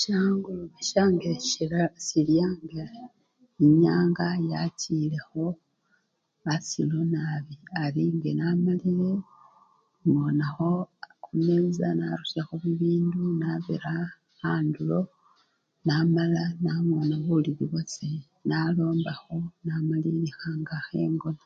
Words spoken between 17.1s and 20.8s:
bulili bwase, nalombakho, namalilikha nga